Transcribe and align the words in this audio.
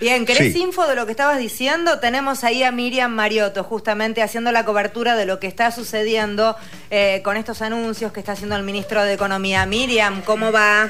Bien, 0.00 0.26
¿querés 0.26 0.52
Sí. 0.52 0.62
info 0.62 0.86
de 0.86 0.94
lo 0.94 1.06
que 1.06 1.10
estabas 1.10 1.38
diciendo? 1.40 1.98
Tenemos 1.98 2.44
ahí 2.44 2.62
a 2.62 2.70
Miriam 2.70 3.10
Mariotto, 3.12 3.64
justamente 3.64 4.22
haciendo 4.22 4.52
la 4.52 4.64
cobertura 4.64 5.16
de 5.16 5.26
lo 5.26 5.40
que 5.40 5.48
está 5.48 5.72
sucediendo 5.72 6.54
eh, 6.90 7.20
con 7.24 7.36
estos 7.36 7.62
anuncios 7.62 8.12
que 8.12 8.20
está 8.20 8.30
haciendo 8.30 8.54
el 8.54 8.62
ministro 8.62 9.02
de 9.02 9.14
Economía. 9.14 9.66
Miriam, 9.66 10.22
¿cómo 10.22 10.52
va? 10.52 10.88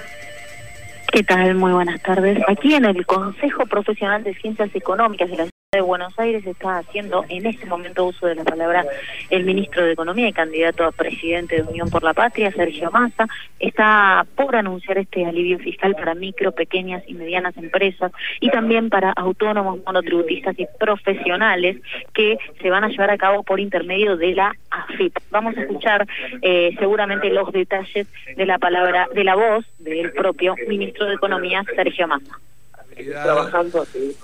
¿Qué 1.11 1.23
tal? 1.23 1.55
Muy 1.55 1.73
buenas 1.73 2.03
tardes. 2.03 2.39
Aquí 2.49 2.75
en 2.75 2.85
el 2.85 3.07
Consejo 3.07 3.65
Profesional 3.65 4.23
de 4.25 4.35
Ciencias 4.35 4.69
Económicas 4.75 5.31
de 5.31 5.37
la 5.39 5.45
Ciudad 5.45 5.58
de 5.71 5.83
Buenos 5.83 6.19
Aires 6.19 6.47
está 6.47 6.79
haciendo 6.79 7.27
en 7.29 7.45
este 7.45 7.67
momento 7.67 8.07
uso 8.07 8.27
de 8.27 8.35
la 8.35 8.43
palabra 8.43 8.87
el 9.29 9.45
ministro 9.45 9.85
de 9.85 9.93
Economía 9.93 10.27
y 10.27 10.33
candidato 10.33 10.83
a 10.83 10.93
presidente 10.93 11.57
de 11.57 11.63
Unión 11.63 11.91
por 11.91 12.03
la 12.03 12.15
Patria, 12.15 12.51
Sergio 12.51 12.91
Massa. 12.91 13.27
Está 13.61 14.25
por 14.35 14.57
anunciar 14.57 14.97
este 14.97 15.27
alivio 15.27 15.59
fiscal 15.59 15.95
para 15.95 16.15
micro, 16.15 16.53
pequeñas 16.53 17.03
y 17.07 17.13
medianas 17.13 17.55
empresas 17.59 18.13
y 18.41 18.49
también 18.49 18.89
para 18.89 19.13
autónomos, 19.13 19.81
monotributistas 19.85 20.59
y 20.59 20.67
profesionales 20.81 21.77
que 22.15 22.39
se 22.63 22.71
van 22.71 22.85
a 22.85 22.89
llevar 22.89 23.11
a 23.11 23.19
cabo 23.19 23.43
por 23.43 23.61
intermedio 23.61 24.17
de 24.17 24.35
la 24.35 24.55
AFIP. 24.71 25.19
Vamos 25.31 25.55
a 25.55 25.61
escuchar 25.61 26.07
eh, 26.41 26.75
seguramente 26.79 27.29
los 27.29 27.53
detalles 27.53 28.07
de 28.35 28.47
la 28.47 28.57
palabra, 28.57 29.07
de 29.15 29.23
la 29.23 29.35
voz 29.35 29.67
del 29.81 30.13
propio 30.13 30.55
ministro 30.67 31.05
de 31.05 31.17
Economía, 31.17 31.63
Sergio 31.77 32.09
Massa. 32.09 32.39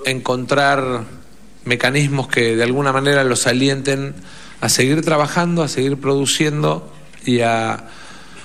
encontrar 0.06 1.04
mecanismos 1.64 2.28
que 2.28 2.56
de 2.56 2.62
alguna 2.62 2.92
manera 2.92 3.24
los 3.24 3.46
alienten 3.46 4.14
a 4.60 4.68
seguir 4.68 5.02
trabajando, 5.02 5.62
a 5.62 5.68
seguir 5.68 5.98
produciendo 5.98 6.92
y 7.24 7.40
a 7.40 7.88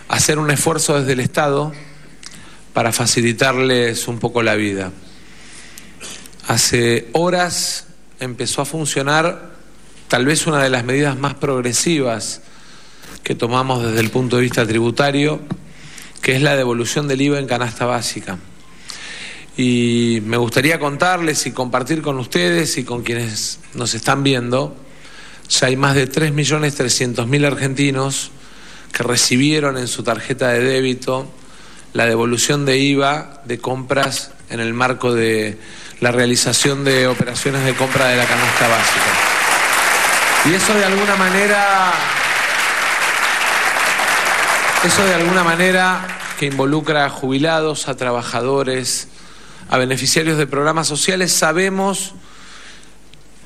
hacer 0.08 0.40
un 0.40 0.52
esfuerzo 0.52 1.00
desde 1.00 1.14
el 1.14 1.20
Estado 1.20 1.72
para 2.74 2.92
facilitarles 2.92 4.08
un 4.08 4.20
poco 4.20 4.42
la 4.42 4.56
vida. 4.56 4.92
Hace 6.48 7.10
horas 7.14 7.88
empezó 8.20 8.62
a 8.62 8.66
funcionar 8.66 9.52
tal 10.08 10.26
vez 10.26 10.48
una 10.48 10.64
de 10.64 10.70
las 10.70 10.84
medidas 10.84 11.18
más 11.18 11.36
progresivas 11.36 12.42
que 13.24 13.36
tomamos 13.36 13.84
desde 13.84 14.00
el 14.00 14.10
punto 14.10 14.38
de 14.38 14.44
vista 14.44 14.66
tributario, 14.66 15.42
que 16.22 16.36
es 16.36 16.42
la 16.42 16.56
devolución 16.56 17.08
del 17.08 17.22
IVA 17.22 17.40
en 17.40 17.48
canasta 17.48 17.86
básica 17.86 18.40
y 19.62 20.22
me 20.24 20.38
gustaría 20.38 20.80
contarles 20.80 21.46
y 21.46 21.52
compartir 21.52 22.02
con 22.02 22.18
ustedes 22.18 22.78
y 22.78 22.86
con 22.86 23.04
quienes 23.04 23.60
nos 23.74 23.94
están 23.94 24.24
viendo, 24.24 24.74
ya 25.50 25.68
hay 25.68 25.76
más 25.76 25.96
de 25.96 26.10
3.300.000 26.10 27.46
argentinos 27.46 28.32
que 28.94 29.04
recibieron 29.04 29.78
en 29.78 29.90
su 29.90 30.02
tarjeta 30.02 30.48
de 30.48 30.62
débito 30.62 31.30
la 31.92 32.06
devolución 32.06 32.66
de 32.66 32.78
IVA 32.78 33.42
de 33.44 33.60
compras 33.60 34.32
en 34.50 34.62
el 34.62 34.74
marco 34.74 35.14
de 35.14 35.58
la 36.00 36.14
realización 36.14 36.86
de 36.86 37.08
operaciones 37.08 37.66
de 37.66 37.74
compra 37.74 38.06
de 38.06 38.16
la 38.16 38.26
canasta 38.26 38.66
básica. 38.66 39.12
Y 40.46 40.54
eso 40.54 40.74
de 40.74 40.86
alguna 40.86 41.18
manera, 41.18 41.92
eso 44.86 45.04
de 45.04 45.16
alguna 45.16 45.44
manera 45.44 46.08
que 46.40 46.46
involucra 46.46 47.04
a 47.04 47.10
jubilados, 47.10 47.90
a 47.90 47.98
trabajadores, 47.98 49.10
a 49.70 49.78
beneficiarios 49.78 50.38
de 50.38 50.48
programas 50.48 50.88
sociales, 50.88 51.32
sabemos 51.32 52.16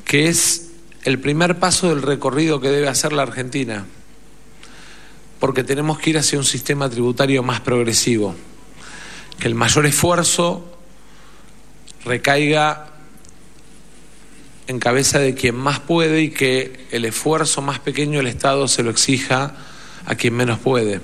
que 0.05 0.30
es 0.30 0.69
el 1.03 1.19
primer 1.19 1.59
paso 1.59 1.89
del 1.89 2.02
recorrido 2.02 2.61
que 2.61 2.69
debe 2.69 2.88
hacer 2.88 3.11
la 3.11 3.23
Argentina, 3.23 3.85
porque 5.39 5.65
tenemos 5.65 5.99
que 5.99 6.11
ir 6.11 6.17
hacia 6.17 6.39
un 6.39 6.45
sistema 6.45 6.89
tributario 6.89 7.43
más 7.43 7.59
progresivo, 7.59 8.35
que 9.38 9.47
el 9.49 9.55
mayor 9.55 9.85
esfuerzo 9.85 10.77
recaiga 12.05 12.87
en 14.67 14.80
cabeza 14.80 15.19
de 15.19 15.35
quien 15.35 15.55
más 15.55 15.81
puede 15.81 16.21
y 16.21 16.30
que 16.30 16.87
el 16.91 17.03
esfuerzo 17.03 17.61
más 17.61 17.80
pequeño 17.80 18.21
el 18.21 18.27
Estado 18.27 18.69
se 18.69 18.81
lo 18.81 18.91
exija 18.91 19.55
a 20.05 20.15
quien 20.15 20.35
menos 20.35 20.59
puede. 20.59 21.02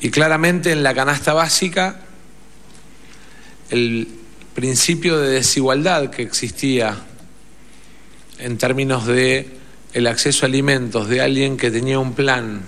Y 0.00 0.10
claramente 0.10 0.72
en 0.72 0.82
la 0.82 0.92
canasta 0.92 1.34
básica 1.34 2.00
el 3.70 4.23
principio 4.54 5.18
de 5.18 5.30
desigualdad 5.30 6.10
que 6.10 6.22
existía 6.22 6.96
en 8.38 8.56
términos 8.56 9.06
de 9.06 9.48
el 9.92 10.06
acceso 10.06 10.44
a 10.44 10.48
alimentos 10.48 11.08
de 11.08 11.20
alguien 11.20 11.56
que 11.56 11.70
tenía 11.70 11.98
un 11.98 12.14
plan 12.14 12.62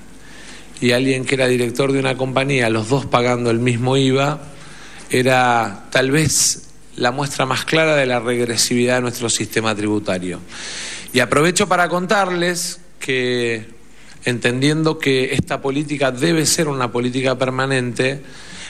y 0.81 0.93
alguien 0.93 1.25
que 1.25 1.35
era 1.35 1.47
director 1.47 1.93
de 1.93 1.99
una 1.99 2.17
compañía, 2.17 2.69
los 2.71 2.89
dos 2.89 3.07
pagando 3.07 3.51
el 3.51 3.59
mismo 3.59 3.97
IVA, 3.97 4.41
era 5.11 5.87
tal 5.91 6.11
vez 6.11 6.69
la 6.97 7.13
muestra 7.13 7.47
más 7.47 7.65
clara 7.65 7.97
de 7.97 8.07
la 8.07 8.21
regresividad 8.21 8.97
de 8.97 9.03
nuestro 9.03 9.31
sistema 9.31 9.75
tributario. 9.75 10.41
Y 11.13 11.21
aprovecho 11.21 11.69
para 11.69 11.89
contarles 11.89 12.81
que, 12.99 13.67
entendiendo 14.25 14.99
que 14.99 15.35
esta 15.35 15.61
política 15.61 16.11
debe 16.11 16.47
ser 16.47 16.69
una 16.69 16.91
política 16.91 17.39
permanente, 17.39 18.23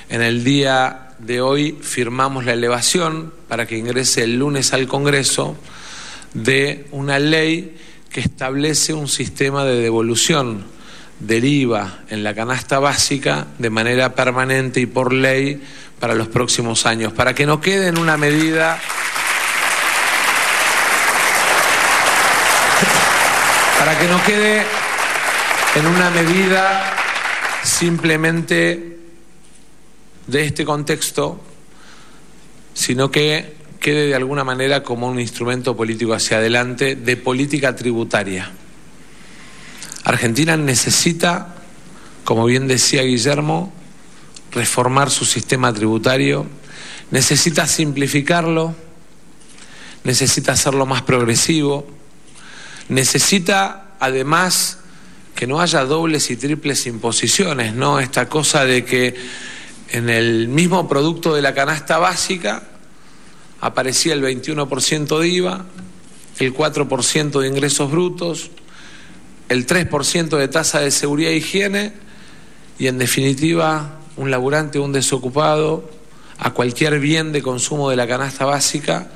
en 0.08 0.22
el 0.22 0.44
día 0.44 1.10
de 1.18 1.40
hoy 1.40 1.78
firmamos 1.82 2.44
la 2.44 2.52
elevación 2.52 3.32
para 3.48 3.66
que 3.66 3.76
ingrese 3.76 4.22
el 4.24 4.38
lunes 4.38 4.72
al 4.72 4.86
Congreso 4.86 5.56
de 6.34 6.86
una 6.92 7.18
ley 7.18 7.76
que 8.10 8.20
establece 8.20 8.92
un 8.92 9.08
sistema 9.08 9.64
de 9.64 9.80
devolución 9.80 10.64
del 11.20 11.44
IVA 11.44 12.00
en 12.10 12.22
la 12.22 12.34
canasta 12.34 12.78
básica 12.78 13.46
de 13.58 13.70
manera 13.70 14.14
permanente 14.14 14.80
y 14.80 14.86
por 14.86 15.12
ley 15.12 15.62
para 15.98 16.14
los 16.14 16.28
próximos 16.28 16.84
años, 16.84 17.12
para 17.12 17.34
que 17.34 17.46
no 17.46 17.60
quede 17.60 17.88
en 17.88 17.98
una 17.98 18.16
medida 18.16 18.78
para 23.78 23.98
que 23.98 24.08
no 24.08 24.22
quede 24.24 24.62
en 25.76 25.86
una 25.86 26.10
medida 26.10 26.92
simplemente 27.62 28.96
de 30.26 30.44
este 30.44 30.64
contexto, 30.64 31.40
sino 32.74 33.10
que 33.10 33.56
quede 33.80 34.08
de 34.08 34.14
alguna 34.14 34.44
manera 34.44 34.82
como 34.82 35.06
un 35.06 35.20
instrumento 35.20 35.76
político 35.76 36.14
hacia 36.14 36.38
adelante 36.38 36.96
de 36.96 37.16
política 37.16 37.76
tributaria. 37.76 38.50
Argentina 40.04 40.56
necesita, 40.56 41.54
como 42.24 42.44
bien 42.46 42.66
decía 42.66 43.02
Guillermo, 43.02 43.72
reformar 44.52 45.10
su 45.10 45.24
sistema 45.24 45.72
tributario, 45.72 46.46
necesita 47.10 47.66
simplificarlo, 47.66 48.74
necesita 50.04 50.52
hacerlo 50.52 50.86
más 50.86 51.02
progresivo, 51.02 51.86
necesita 52.88 53.96
además 54.00 54.78
que 55.34 55.46
no 55.46 55.60
haya 55.60 55.84
dobles 55.84 56.30
y 56.30 56.36
triples 56.36 56.86
imposiciones, 56.86 57.74
¿no? 57.74 58.00
Esta 58.00 58.28
cosa 58.28 58.64
de 58.64 58.84
que 58.84 59.14
en 59.90 60.08
el 60.08 60.48
mismo 60.48 60.88
producto 60.88 61.34
de 61.34 61.42
la 61.42 61.54
canasta 61.54 61.98
básica 61.98 62.62
aparecía 63.60 64.14
el 64.14 64.22
21% 64.22 65.18
de 65.18 65.28
IVA, 65.28 65.64
el 66.38 66.54
4% 66.54 67.40
de 67.40 67.48
ingresos 67.48 67.90
brutos, 67.90 68.50
el 69.48 69.66
3% 69.66 70.36
de 70.36 70.48
tasa 70.48 70.80
de 70.80 70.90
seguridad 70.90 71.30
e 71.30 71.36
higiene 71.36 71.92
y 72.78 72.88
en 72.88 72.98
definitiva 72.98 74.00
un 74.16 74.30
laburante 74.30 74.78
o 74.78 74.84
un 74.84 74.92
desocupado 74.92 75.88
a 76.38 76.50
cualquier 76.52 76.98
bien 76.98 77.32
de 77.32 77.42
consumo 77.42 77.90
de 77.90 77.96
la 77.96 78.06
canasta 78.06 78.44
básica 78.44 79.08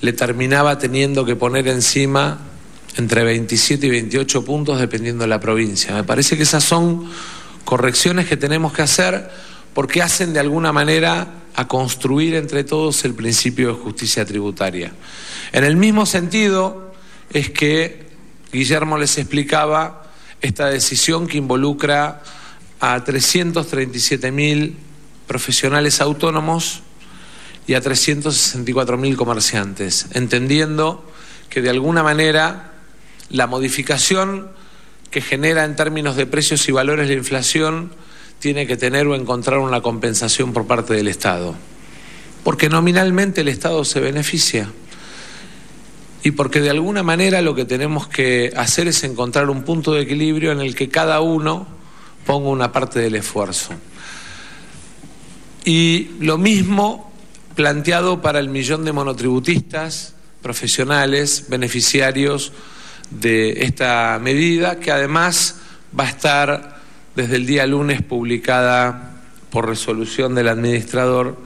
le 0.00 0.12
terminaba 0.12 0.78
teniendo 0.78 1.24
que 1.24 1.36
poner 1.36 1.68
encima 1.68 2.38
entre 2.96 3.22
27 3.22 3.86
y 3.86 3.90
28 3.90 4.44
puntos 4.44 4.80
dependiendo 4.80 5.22
de 5.22 5.28
la 5.28 5.40
provincia. 5.40 5.94
Me 5.94 6.04
parece 6.04 6.36
que 6.36 6.44
esas 6.44 6.64
son 6.64 7.08
correcciones 7.64 8.26
que 8.26 8.36
tenemos 8.36 8.72
que 8.72 8.82
hacer 8.82 9.30
porque 9.74 10.02
hacen 10.02 10.32
de 10.32 10.40
alguna 10.40 10.72
manera 10.72 11.28
a 11.54 11.66
construir 11.66 12.34
entre 12.34 12.64
todos 12.64 13.04
el 13.04 13.14
principio 13.14 13.68
de 13.68 13.74
justicia 13.74 14.24
tributaria. 14.24 14.92
En 15.52 15.64
el 15.64 15.76
mismo 15.76 16.06
sentido 16.06 16.92
es 17.30 17.50
que 17.50 18.06
Guillermo 18.52 18.96
les 18.96 19.18
explicaba 19.18 20.04
esta 20.40 20.66
decisión 20.66 21.26
que 21.26 21.38
involucra 21.38 22.22
a 22.80 23.02
337 23.02 24.30
mil 24.30 24.76
profesionales 25.26 26.00
autónomos 26.00 26.82
y 27.66 27.74
a 27.74 27.80
364 27.80 28.96
mil 28.96 29.16
comerciantes, 29.16 30.06
entendiendo 30.12 31.04
que 31.50 31.60
de 31.60 31.70
alguna 31.70 32.02
manera 32.02 32.72
la 33.30 33.46
modificación 33.46 34.48
que 35.10 35.20
genera 35.20 35.64
en 35.64 35.76
términos 35.76 36.16
de 36.16 36.26
precios 36.26 36.68
y 36.68 36.72
valores 36.72 37.08
la 37.08 37.14
inflación 37.14 37.92
tiene 38.38 38.66
que 38.66 38.76
tener 38.76 39.06
o 39.06 39.14
encontrar 39.14 39.58
una 39.58 39.80
compensación 39.80 40.52
por 40.52 40.66
parte 40.66 40.94
del 40.94 41.08
Estado. 41.08 41.54
Porque 42.44 42.68
nominalmente 42.68 43.40
el 43.40 43.48
Estado 43.48 43.84
se 43.84 44.00
beneficia. 44.00 44.70
Y 46.22 46.32
porque 46.32 46.60
de 46.60 46.70
alguna 46.70 47.02
manera 47.02 47.42
lo 47.42 47.54
que 47.54 47.64
tenemos 47.64 48.08
que 48.08 48.52
hacer 48.56 48.88
es 48.88 49.02
encontrar 49.04 49.50
un 49.50 49.62
punto 49.62 49.92
de 49.92 50.02
equilibrio 50.02 50.52
en 50.52 50.60
el 50.60 50.74
que 50.74 50.88
cada 50.88 51.20
uno 51.20 51.66
ponga 52.26 52.48
una 52.48 52.72
parte 52.72 53.00
del 53.00 53.14
esfuerzo. 53.14 53.74
Y 55.64 56.10
lo 56.20 56.38
mismo 56.38 57.12
planteado 57.54 58.22
para 58.22 58.38
el 58.38 58.48
millón 58.48 58.84
de 58.84 58.92
monotributistas 58.92 60.14
profesionales, 60.42 61.46
beneficiarios 61.48 62.52
de 63.10 63.64
esta 63.64 64.18
medida, 64.22 64.78
que 64.78 64.92
además 64.92 65.56
va 65.98 66.04
a 66.04 66.08
estar 66.08 66.77
desde 67.14 67.36
el 67.36 67.46
día 67.46 67.66
lunes 67.66 68.02
publicada 68.02 69.16
por 69.50 69.66
resolución 69.66 70.34
del 70.34 70.48
administrador, 70.48 71.36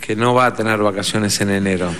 que 0.00 0.16
no 0.16 0.34
va 0.34 0.46
a 0.46 0.54
tener 0.54 0.78
vacaciones 0.78 1.40
en 1.40 1.50
enero. 1.50 1.92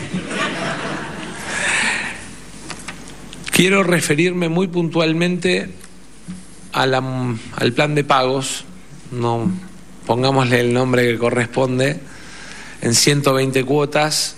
Quiero 3.50 3.82
referirme 3.82 4.48
muy 4.48 4.68
puntualmente 4.68 5.70
al 6.72 7.72
plan 7.74 7.94
de 7.94 8.04
pagos, 8.04 8.64
no 9.10 9.50
pongámosle 10.06 10.60
el 10.60 10.72
nombre 10.72 11.06
que 11.06 11.18
corresponde, 11.18 11.98
en 12.82 12.94
120 12.94 13.64
cuotas 13.64 14.36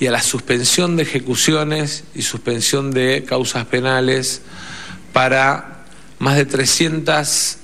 y 0.00 0.06
a 0.06 0.10
la 0.10 0.20
suspensión 0.20 0.96
de 0.96 1.04
ejecuciones 1.04 2.04
y 2.14 2.22
suspensión 2.22 2.90
de 2.90 3.24
causas 3.24 3.64
penales 3.64 4.42
para 5.12 5.77
más 6.18 6.36
de 6.36 6.46
300 6.46 7.58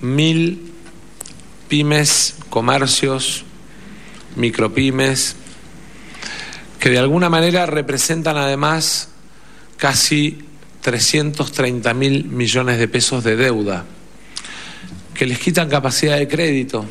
mil 0.00 0.72
pymes, 1.68 2.36
comercios, 2.50 3.44
micropymes, 4.36 5.36
que 6.78 6.90
de 6.90 6.98
alguna 6.98 7.28
manera 7.28 7.66
representan 7.66 8.36
además 8.36 9.08
casi 9.76 10.44
330 10.82 11.94
mil 11.94 12.24
millones 12.24 12.78
de 12.78 12.88
pesos 12.88 13.24
de 13.24 13.36
deuda, 13.36 13.84
que 15.14 15.26
les 15.26 15.38
quitan 15.38 15.68
capacidad 15.68 16.18
de 16.18 16.28
crédito, 16.28 16.86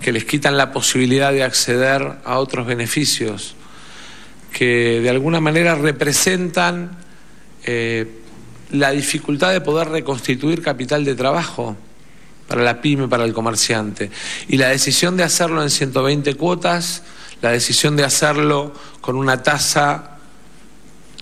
que 0.00 0.12
les 0.12 0.24
quitan 0.24 0.56
la 0.56 0.72
posibilidad 0.72 1.32
de 1.32 1.44
acceder 1.44 2.18
a 2.24 2.38
otros 2.38 2.66
beneficios, 2.66 3.54
que 4.52 5.00
de 5.00 5.10
alguna 5.10 5.40
manera 5.40 5.74
representan 5.74 6.98
eh, 7.64 8.06
la 8.70 8.90
dificultad 8.90 9.52
de 9.52 9.60
poder 9.60 9.88
reconstituir 9.88 10.62
capital 10.62 11.04
de 11.04 11.14
trabajo 11.14 11.76
para 12.48 12.62
la 12.62 12.80
pyme, 12.80 13.08
para 13.08 13.24
el 13.24 13.32
comerciante. 13.32 14.10
Y 14.48 14.56
la 14.56 14.68
decisión 14.68 15.16
de 15.16 15.24
hacerlo 15.24 15.62
en 15.62 15.70
120 15.70 16.34
cuotas, 16.34 17.02
la 17.42 17.50
decisión 17.50 17.96
de 17.96 18.04
hacerlo 18.04 18.72
con 19.00 19.16
una 19.16 19.42
tasa 19.42 20.18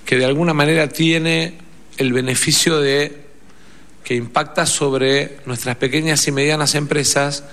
que 0.04 0.16
de 0.16 0.24
alguna 0.24 0.54
manera 0.54 0.88
tiene 0.88 1.58
el 1.96 2.12
beneficio 2.12 2.80
de 2.80 3.24
que 4.02 4.14
impacta 4.14 4.66
sobre 4.66 5.38
nuestras 5.46 5.76
pequeñas 5.76 6.26
y 6.28 6.32
medianas 6.32 6.74
empresas, 6.74 7.44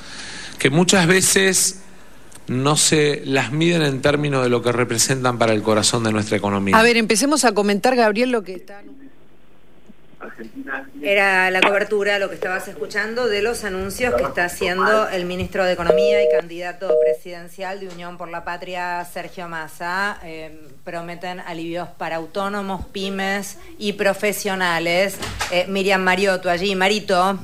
que 0.60 0.70
muchas 0.70 1.08
veces 1.08 1.80
no 2.48 2.76
se 2.76 3.22
las 3.26 3.54
miden 3.54 3.84
en 3.84 4.02
términos 4.02 4.44
de 4.44 4.50
lo 4.50 4.62
que 4.62 4.74
representan 4.74 5.38
para 5.38 5.54
el 5.54 5.62
corazón 5.62 6.04
de 6.04 6.12
nuestra 6.12 6.36
economía. 6.36 6.78
A 6.78 6.84
ver, 6.84 6.98
empecemos 6.98 7.46
a 7.46 7.54
comentar, 7.54 7.96
Gabriel, 7.96 8.32
lo 8.32 8.44
que 8.44 8.56
está... 8.56 8.82
Era 11.02 11.52
la 11.52 11.62
cobertura, 11.62 12.20
lo 12.20 12.30
que 12.30 12.36
estabas 12.36 12.68
escuchando, 12.68 13.28
de 13.28 13.42
los 13.42 13.64
anuncios 13.64 14.14
que 14.16 14.24
está 14.24 14.46
haciendo 14.46 15.08
el 15.10 15.26
ministro 15.26 15.66
de 15.66 15.74
Economía 15.74 16.24
y 16.24 16.30
candidato 16.30 16.94
presidencial 17.04 17.80
de 17.80 17.90
Unión 17.90 18.18
por 18.18 18.30
la 18.30 18.44
Patria, 18.44 19.04
Sergio 19.06 19.48
Massa. 19.48 20.20
Eh, 20.24 20.68
prometen 20.84 21.40
alivios 21.40 21.88
para 21.90 22.18
autónomos, 22.18 22.86
pymes 22.88 23.58
y 23.78 23.94
profesionales. 23.94 25.18
Eh, 25.52 25.66
Miriam 25.68 26.02
Mariotto 26.02 26.50
allí. 26.50 26.76
Marito. 26.76 27.40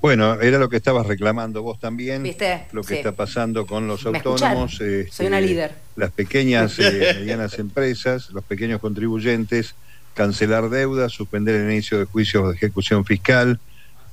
Bueno, 0.00 0.40
era 0.40 0.58
lo 0.58 0.68
que 0.68 0.76
estabas 0.76 1.06
reclamando 1.06 1.62
vos 1.62 1.80
también. 1.80 2.22
¿Viste? 2.22 2.66
Lo 2.72 2.82
que 2.82 2.96
está 2.96 3.12
pasando 3.12 3.66
con 3.66 3.88
los 3.88 4.04
autónomos. 4.06 4.76
Soy 4.76 5.26
una 5.26 5.38
este, 5.38 5.40
líder. 5.40 5.74
Las 5.96 6.12
pequeñas 6.12 6.78
y 6.78 6.82
eh, 6.82 7.14
medianas 7.20 7.58
empresas, 7.58 8.30
los 8.30 8.44
pequeños 8.44 8.80
contribuyentes 8.80 9.74
cancelar 10.16 10.70
deudas, 10.70 11.12
suspender 11.12 11.54
el 11.54 11.70
inicio 11.70 11.98
de 11.98 12.06
juicios 12.06 12.48
de 12.48 12.56
ejecución 12.56 13.04
fiscal, 13.04 13.60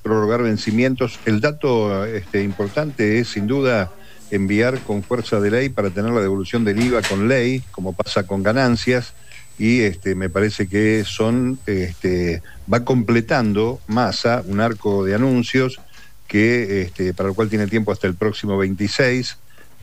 prorrogar 0.03 0.43
vencimientos. 0.43 1.19
El 1.25 1.39
dato 1.39 2.05
este, 2.05 2.43
importante 2.43 3.19
es, 3.19 3.29
sin 3.29 3.47
duda, 3.47 3.89
enviar 4.29 4.79
con 4.81 5.01
fuerza 5.01 5.39
de 5.39 5.49
ley 5.49 5.69
para 5.69 5.89
tener 5.89 6.11
la 6.11 6.21
devolución 6.21 6.65
del 6.65 6.83
IVA 6.83 7.01
con 7.01 7.27
ley, 7.27 7.63
como 7.71 7.93
pasa 7.93 8.27
con 8.27 8.43
ganancias, 8.43 9.13
y 9.57 9.81
este, 9.81 10.13
me 10.15 10.29
parece 10.29 10.67
que 10.67 11.03
son, 11.05 11.57
este, 11.67 12.41
va 12.71 12.83
completando 12.83 13.79
masa 13.87 14.43
un 14.45 14.59
arco 14.59 15.05
de 15.05 15.15
anuncios 15.15 15.79
que, 16.27 16.81
este, 16.81 17.13
para 17.13 17.29
el 17.29 17.35
cual 17.35 17.49
tiene 17.49 17.67
tiempo 17.67 17.91
hasta 17.91 18.07
el 18.07 18.15
próximo 18.15 18.57
26 18.57 19.37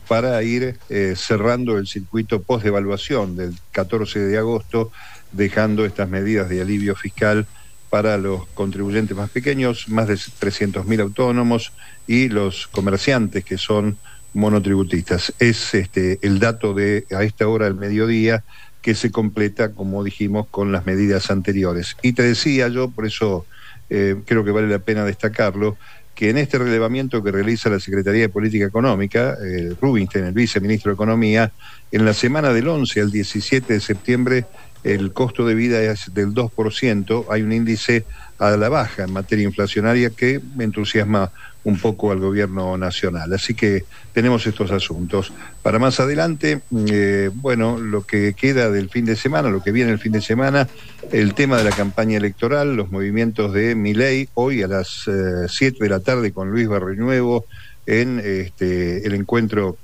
para 0.07 0.43
ir 0.43 0.77
eh, 0.89 1.13
cerrando 1.15 1.77
el 1.77 1.87
circuito 1.87 2.41
post-evaluación 2.41 3.37
del 3.37 3.55
14 3.71 4.19
de 4.19 4.37
agosto 4.37 4.91
dejando 5.31 5.85
estas 5.85 6.09
medidas 6.09 6.49
de 6.49 6.61
alivio 6.61 6.95
fiscal 6.95 7.45
para 7.89 8.17
los 8.17 8.47
contribuyentes 8.47 9.15
más 9.15 9.29
pequeños, 9.29 9.89
más 9.89 10.07
de 10.07 10.15
300.000 10.15 11.01
autónomos 11.01 11.73
y 12.07 12.29
los 12.29 12.67
comerciantes 12.67 13.43
que 13.43 13.57
son 13.57 13.97
monotributistas. 14.33 15.33
Es 15.39 15.73
este 15.73 16.17
el 16.21 16.39
dato 16.39 16.73
de 16.73 17.05
a 17.11 17.23
esta 17.23 17.47
hora 17.47 17.65
del 17.65 17.75
mediodía 17.75 18.43
que 18.81 18.95
se 18.95 19.11
completa, 19.11 19.73
como 19.73 20.03
dijimos, 20.03 20.47
con 20.49 20.71
las 20.71 20.85
medidas 20.85 21.29
anteriores. 21.29 21.97
Y 22.01 22.13
te 22.13 22.23
decía 22.23 22.67
yo, 22.67 22.89
por 22.89 23.05
eso 23.05 23.45
eh, 23.89 24.15
creo 24.25 24.43
que 24.43 24.51
vale 24.51 24.67
la 24.67 24.79
pena 24.79 25.05
destacarlo, 25.05 25.77
que 26.15 26.29
en 26.29 26.37
este 26.37 26.57
relevamiento 26.57 27.23
que 27.23 27.31
realiza 27.31 27.69
la 27.69 27.79
Secretaría 27.79 28.21
de 28.21 28.29
Política 28.29 28.65
Económica, 28.65 29.37
eh, 29.43 29.75
Rubinstein, 29.79 30.25
el 30.25 30.33
viceministro 30.33 30.91
de 30.91 30.95
Economía, 30.95 31.51
en 31.91 32.05
la 32.05 32.13
semana 32.13 32.53
del 32.53 32.67
11 32.67 33.01
al 33.01 33.11
17 33.11 33.73
de 33.73 33.79
septiembre 33.79 34.45
el 34.83 35.13
costo 35.13 35.45
de 35.45 35.53
vida 35.53 35.81
es 35.81 36.13
del 36.13 36.33
2%, 36.33 37.25
hay 37.29 37.41
un 37.41 37.51
índice 37.51 38.05
a 38.39 38.51
la 38.57 38.69
baja 38.69 39.03
en 39.03 39.13
materia 39.13 39.45
inflacionaria 39.45 40.09
que 40.09 40.41
entusiasma 40.59 41.31
un 41.63 41.77
poco 41.77 42.11
al 42.11 42.19
gobierno 42.19 42.75
nacional. 42.77 43.31
Así 43.33 43.53
que 43.53 43.83
tenemos 44.13 44.47
estos 44.47 44.71
asuntos. 44.71 45.31
Para 45.61 45.77
más 45.77 45.99
adelante, 45.99 46.61
eh, 46.87 47.29
bueno, 47.33 47.77
lo 47.77 48.03
que 48.03 48.33
queda 48.33 48.71
del 48.71 48.89
fin 48.89 49.05
de 49.05 49.15
semana, 49.15 49.49
lo 49.49 49.61
que 49.61 49.71
viene 49.71 49.91
el 49.91 49.99
fin 49.99 50.11
de 50.11 50.21
semana, 50.21 50.67
el 51.11 51.35
tema 51.35 51.57
de 51.57 51.63
la 51.63 51.71
campaña 51.71 52.17
electoral, 52.17 52.75
los 52.75 52.91
movimientos 52.91 53.53
de 53.53 53.75
Miley, 53.75 54.29
hoy 54.33 54.63
a 54.63 54.67
las 54.67 55.07
7 55.47 55.77
eh, 55.77 55.83
de 55.83 55.89
la 55.89 55.99
tarde 55.99 56.31
con 56.31 56.49
Luis 56.49 56.67
Barrenuevo 56.67 57.45
en 57.85 58.19
este, 58.19 59.05
el 59.05 59.13
encuentro 59.13 59.77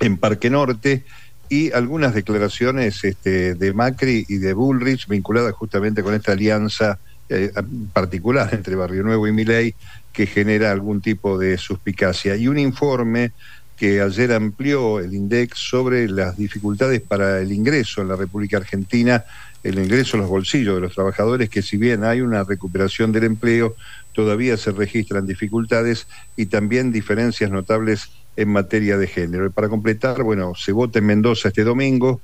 en 0.00 0.16
Parque 0.16 0.50
Norte 0.50 1.04
y 1.52 1.70
algunas 1.72 2.14
declaraciones 2.14 3.04
este, 3.04 3.54
de 3.54 3.74
Macri 3.74 4.24
y 4.26 4.38
de 4.38 4.54
Bullrich 4.54 5.06
vinculadas 5.06 5.52
justamente 5.52 6.02
con 6.02 6.14
esta 6.14 6.32
alianza 6.32 6.98
eh, 7.28 7.52
particular 7.92 8.48
entre 8.54 8.74
Barrio 8.74 9.02
Nuevo 9.02 9.28
y 9.28 9.32
Miley 9.32 9.74
que 10.14 10.26
genera 10.26 10.72
algún 10.72 11.02
tipo 11.02 11.36
de 11.36 11.58
suspicacia. 11.58 12.36
Y 12.36 12.48
un 12.48 12.58
informe 12.58 13.32
que 13.76 14.00
ayer 14.00 14.32
amplió 14.32 14.98
el 14.98 15.12
INDEX 15.12 15.58
sobre 15.58 16.08
las 16.08 16.38
dificultades 16.38 17.02
para 17.02 17.40
el 17.40 17.52
ingreso 17.52 18.00
en 18.00 18.08
la 18.08 18.16
República 18.16 18.56
Argentina, 18.56 19.26
el 19.62 19.78
ingreso 19.78 20.16
a 20.16 20.20
los 20.20 20.30
bolsillos 20.30 20.76
de 20.76 20.80
los 20.80 20.94
trabajadores, 20.94 21.50
que 21.50 21.60
si 21.60 21.76
bien 21.76 22.02
hay 22.02 22.22
una 22.22 22.44
recuperación 22.44 23.12
del 23.12 23.24
empleo, 23.24 23.76
todavía 24.14 24.56
se 24.56 24.72
registran 24.72 25.26
dificultades 25.26 26.06
y 26.34 26.46
también 26.46 26.92
diferencias 26.92 27.50
notables 27.50 28.08
en 28.36 28.48
materia 28.48 28.96
de 28.96 29.06
género. 29.06 29.46
Y 29.46 29.50
para 29.50 29.68
completar, 29.68 30.22
bueno, 30.22 30.52
se 30.56 30.72
vota 30.72 30.98
en 30.98 31.06
Mendoza 31.06 31.48
este 31.48 31.64
domingo, 31.64 32.20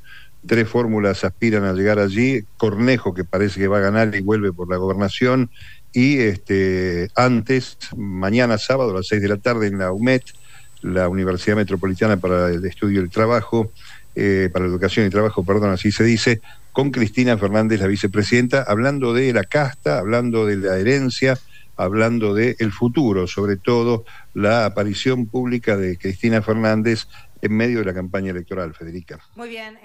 tres 0.47 0.69
fórmulas 0.69 1.25
aspiran 1.25 1.65
a 1.65 1.73
llegar 1.73 1.99
allí, 1.99 2.45
Cornejo 2.57 3.15
que 3.15 3.25
parece 3.25 3.61
que 3.61 3.69
va 3.69 3.79
a 3.79 3.83
ganar 3.83 4.15
y 4.15 4.21
vuelve 4.21 4.53
por 4.53 4.71
la 4.71 4.77
gobernación, 4.77 5.51
y 5.93 6.19
este 6.19 7.09
antes, 7.15 7.79
mañana 7.97 8.59
sábado 8.59 8.91
a 8.91 8.99
las 8.99 9.07
seis 9.07 9.23
de 9.23 9.29
la 9.29 9.39
tarde 9.39 9.67
en 9.69 9.79
la 9.79 9.93
UMET, 9.93 10.23
la 10.83 11.09
Universidad 11.09 11.57
Metropolitana 11.57 12.19
para 12.19 12.51
el 12.51 12.65
Estudio 12.65 13.01
del 13.01 13.11
Trabajo, 13.11 13.73
eh, 14.15 14.49
para 14.53 14.65
la 14.65 14.71
Educación 14.71 15.07
y 15.07 15.11
Trabajo, 15.11 15.45
perdón, 15.45 15.71
así 15.71 15.91
se 15.91 16.05
dice, 16.05 16.41
con 16.73 16.91
Cristina 16.91 17.37
Fernández, 17.37 17.81
la 17.81 17.87
vicepresidenta, 17.87 18.63
hablando 18.63 19.13
de 19.13 19.33
la 19.33 19.45
casta, 19.45 19.99
hablando 19.99 20.47
de 20.47 20.57
la 20.57 20.77
herencia, 20.77 21.39
hablando 21.77 22.35
de 22.35 22.57
el 22.59 22.73
futuro, 22.73 23.27
sobre 23.27 23.57
todo 23.57 24.05
la 24.39 24.67
aparición 24.67 25.27
pública 25.27 25.77
de 25.77 25.99
Cristina 25.99 26.41
Fernández 26.43 27.09
en 27.43 27.57
medio 27.57 27.81
de 27.81 27.85
la 27.85 27.95
campaña 27.95 28.31
electoral, 28.31 28.73
Federica. 28.73 29.19
Muy 29.35 29.49
bien. 29.49 29.79